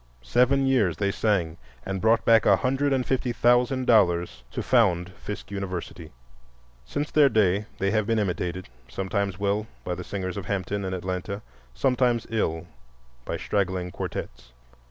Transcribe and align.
Seven 0.23 0.65
years 0.65 0.97
they 0.97 1.11
sang, 1.11 1.57
and 1.85 2.01
brought 2.01 2.25
back 2.25 2.47
a 2.47 2.55
hundred 2.55 2.91
and 2.91 3.05
fifty 3.05 3.31
thousand 3.31 3.85
dollars 3.85 4.41
to 4.49 4.63
found 4.63 5.11
Fisk 5.13 5.51
University. 5.51 6.11
Since 6.83 7.11
their 7.11 7.29
day 7.29 7.67
they 7.77 7.91
have 7.91 8.07
been 8.07 8.17
imitated—sometimes 8.17 9.37
well, 9.37 9.67
by 9.83 9.93
the 9.93 10.03
singers 10.03 10.37
of 10.37 10.47
Hampton 10.47 10.83
and 10.85 10.95
Atlanta, 10.95 11.43
sometimes 11.75 12.25
ill, 12.31 12.65
by 13.25 13.37
straggling 13.37 13.91
quartettes. 13.91 14.53